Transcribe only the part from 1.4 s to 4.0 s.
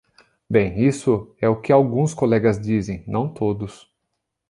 o que alguns colegas dizem, não todos.